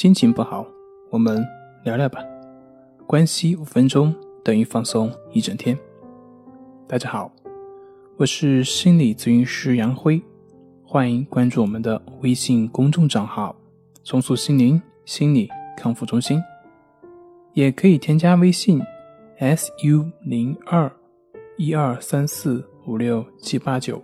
[0.00, 0.66] 心情不好，
[1.10, 1.46] 我们
[1.84, 2.24] 聊聊吧。
[3.06, 5.78] 关系五分钟等于放松一整天。
[6.88, 7.30] 大家好，
[8.16, 10.18] 我是心理咨询师杨辉，
[10.82, 13.54] 欢迎关注我们的微信公众账号
[14.02, 16.42] “重塑心灵心理康复中心”，
[17.52, 18.80] 也可以添加微信
[19.36, 20.90] “s u 零二
[21.58, 24.02] 一二三四五六七八九”，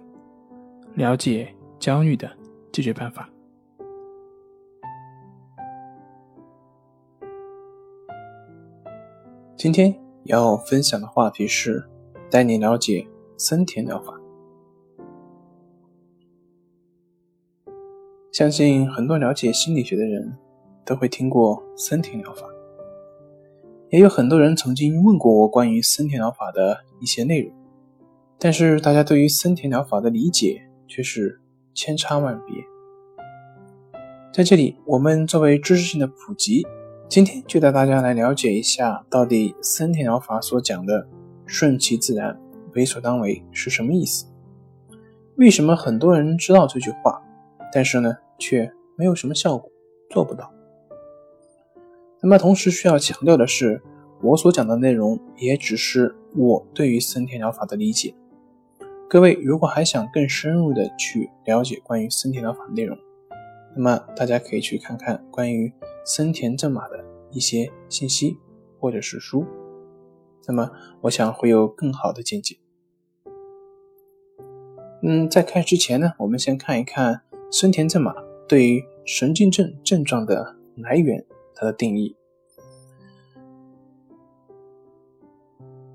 [0.93, 2.31] 了解焦虑的
[2.71, 3.27] 解决办法。
[9.57, 11.83] 今天要分享的话题是
[12.31, 13.07] 带你了解
[13.39, 14.13] 森田疗法。
[18.31, 20.37] 相信很多了解心理学的人
[20.85, 22.47] 都会听过森田疗法，
[23.89, 27.51] 也有很多人曾经问过我关于森田疗法的一些内容，
[28.39, 31.41] 但是大家对于森田疗法的理解却是
[31.73, 32.63] 千差万别。
[34.35, 36.67] 在这里，我们作为知识性的普及。
[37.09, 41.07] 今天就带大家来了解一下，到底森田疗法所讲的
[41.47, 42.39] “顺其自然，
[42.75, 44.27] 为所当为”是什么意思？
[45.37, 47.23] 为什么很多人知道这句话，
[47.73, 49.71] 但是呢，却没有什么效果，
[50.11, 50.53] 做不到？
[52.21, 53.81] 那么，同时需要强调的是，
[54.21, 58.15] 我所讲的内容也只是我对于森田疗法的理解。
[59.09, 62.99] 各位如果还想更深入的去了解关于森田疗法的内容，
[63.77, 65.73] 那么大家可以去看看关于。
[66.09, 68.39] 森田正马的一些信息
[68.79, 69.45] 或者是书，
[70.47, 72.57] 那么我想会有更好的见解。
[75.03, 78.15] 嗯，在开始之前呢，我们先看一看森田正马
[78.47, 81.27] 对于神经症症状的来源
[81.57, 82.15] 它的定义。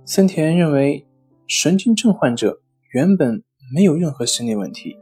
[0.06, 1.08] 森田认为，
[1.48, 3.42] 神经症患者原本
[3.73, 4.98] 没有任何心理问题，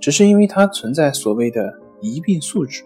[0.00, 2.84] 只是因为它存在所谓的疑病素质。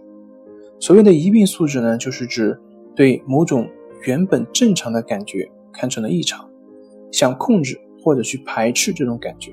[0.81, 2.59] 所谓的疑病素质呢，就是指
[2.95, 3.69] 对某种
[4.07, 6.49] 原本正常的感觉看成了异常，
[7.13, 9.53] 想控制或者去排斥这种感觉，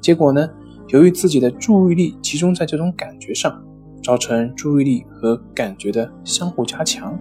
[0.00, 0.48] 结果呢，
[0.88, 3.62] 由于自己的注意力集中在这种感觉上，
[4.02, 7.18] 造成注意力和感觉的相互加强，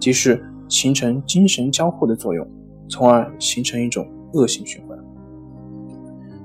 [0.00, 2.48] 即是形成精神交互的作用，
[2.88, 4.98] 从而形成一种恶性循环。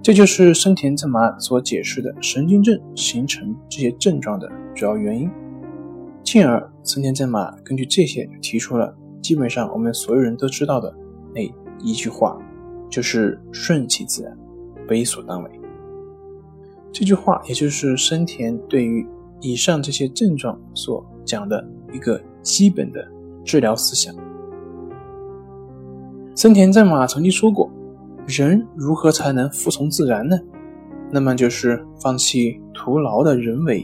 [0.01, 5.29] 这就是生田正麻所解释的神经症形成这些症状的主要原因。
[6.31, 10.95] 进而，森田正马根据这些提出了基本上我们所有人都知道的
[11.33, 11.41] 那
[11.81, 12.39] 一句话，
[12.87, 14.37] 就是“顺其自然，
[14.89, 15.49] 为所当为”。
[16.93, 19.03] 这句话也就是森田对于
[19.41, 23.03] 以上这些症状所讲的一个基本的
[23.43, 24.13] 治疗思想。
[26.35, 27.71] 森田正马曾经说过
[28.29, 30.37] ：“人如何才能服从自然呢？
[31.09, 33.83] 那么就是放弃徒劳的人为。”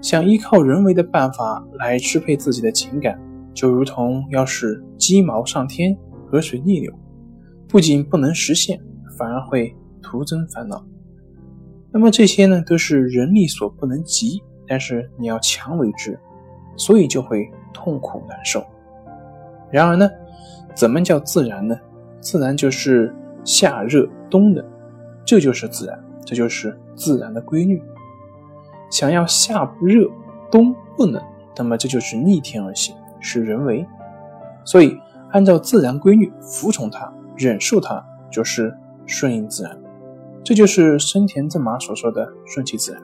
[0.00, 3.20] 想依靠人为的办法来支配自己的情感，
[3.52, 6.92] 就如同要使鸡毛上天、河水逆流，
[7.68, 8.80] 不仅不能实现，
[9.16, 10.84] 反而会徒增烦恼。
[11.90, 16.18] 那么这些呢，都是人力所不能及，但是你要强为之，
[16.76, 18.64] 所以就会痛苦难受。
[19.70, 20.08] 然而呢，
[20.74, 21.76] 怎么叫自然呢？
[22.20, 23.14] 自然就是
[23.44, 24.64] 夏热冬冷，
[25.24, 27.82] 这就是自然，这就是自然的规律。
[28.90, 30.08] 想要夏不热，
[30.50, 31.22] 冬不冷，
[31.56, 33.86] 那么这就是逆天而行，是人为。
[34.64, 34.98] 所以
[35.32, 38.76] 按照自然规律，服从它，忍受它，就是
[39.06, 39.78] 顺应自然。
[40.44, 43.02] 这就是生田正马所说的顺其自然。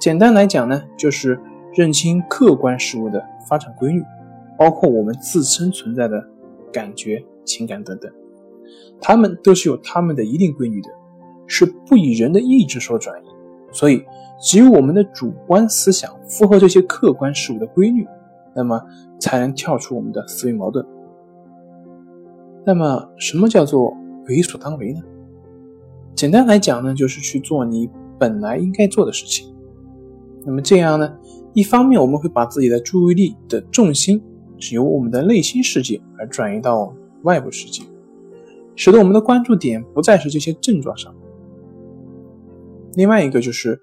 [0.00, 1.38] 简单来讲呢，就是
[1.74, 4.02] 认清客观事物的发展规律，
[4.56, 6.26] 包括我们自身存在的
[6.72, 8.10] 感觉、情感等等，
[9.00, 10.88] 它们都是有它们的一定规律的，
[11.46, 13.26] 是不以人的意志所转移。
[13.78, 14.04] 所以。
[14.40, 18.06] 只有我们的主观思想符合这些客观事物的规律，
[18.54, 18.80] 那么
[19.18, 20.86] 才能跳出我们的思维矛盾。
[22.64, 23.92] 那么，什么叫做
[24.28, 25.00] 为所当为呢？
[26.14, 29.52] 简单来讲呢，就是去做你本来应该做的事情。
[30.46, 31.18] 那么这样呢，
[31.52, 34.22] 一方面我们会把自己的注意力的重心
[34.60, 37.82] 是由我们的内心世界而转移到外部世界，
[38.76, 41.12] 使得我们的关注点不再是这些症状上。
[42.98, 43.80] 另外一个就是。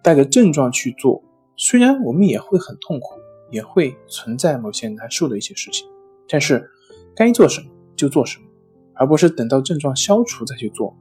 [0.00, 1.22] 带着症状去做，
[1.56, 3.18] 虽然我们也会很痛苦，
[3.50, 5.86] 也会存在某些难受的一些事情，
[6.28, 6.70] 但是
[7.16, 7.66] 该做什么
[7.96, 8.46] 就做什么，
[8.94, 10.96] 而不是等到症状消除再去做。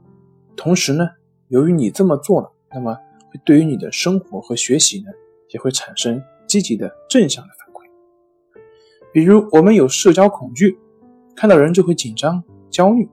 [0.58, 1.08] 同时呢，
[1.48, 2.96] 由于你这么做了，那么
[3.32, 5.12] 会对于你的生活和学习呢，
[5.50, 7.88] 也会产生积极的正向的反馈。
[9.14, 10.78] 比如我们有社交恐惧，
[11.36, 13.08] 看到人就会紧张焦虑，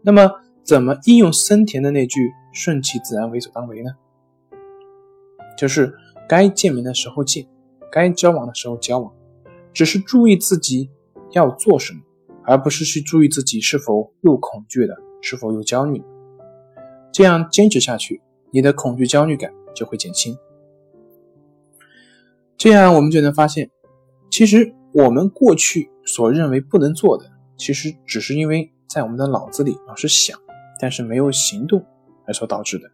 [0.00, 0.30] 那么
[0.64, 3.90] 怎么应用森田的那句“顺其自然，为所当为”呢？
[5.58, 5.92] 就是
[6.28, 7.46] 该见面的时候见，
[7.90, 9.12] 该交往的时候交往，
[9.72, 10.88] 只是注意自己
[11.32, 12.00] 要做什么，
[12.44, 16.02] 而不是去注意自己是否又恐惧了，是否又焦虑。
[17.12, 20.36] 这样坚持下去，你的恐惧焦虑感就会减轻。
[22.56, 23.70] 这样我们就能发现，
[24.30, 30.38] 其实我们过去所认为不能做的，其实只是因为在我们的脑子里老是想，
[30.82, 31.86] 但是没有行动
[32.26, 32.90] 而所导致的。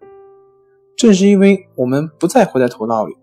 [0.94, 3.16] 正是因为我们不再活在头脑里，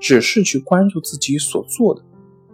[0.00, 2.02] 只是去关注自己所做的，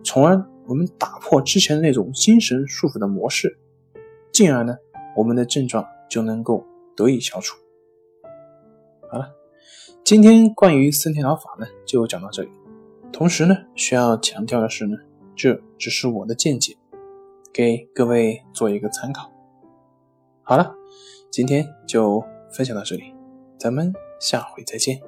[0.05, 3.56] 从而我们打破之前的那种精神束缚的模式，
[4.31, 4.76] 进而呢，
[5.16, 6.62] 我们的症状就能够
[6.94, 7.56] 得以消除。
[9.11, 9.32] 好了，
[10.05, 12.50] 今天关于森田疗法呢，就讲到这里。
[13.11, 14.99] 同时呢，需要强调的是呢，
[15.34, 16.76] 这只是我的见解，
[17.55, 19.31] 给各位做一个参考。
[20.43, 20.75] 好了，
[21.36, 23.12] 今天就分享到这里，
[23.58, 25.00] 咱们下回再见。